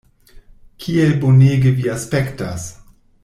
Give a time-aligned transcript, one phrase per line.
[0.85, 2.69] Kiel bonege vi aspektas!